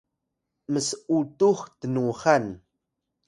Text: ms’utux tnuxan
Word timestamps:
ms’utux 0.71 1.59
tnuxan 1.79 2.45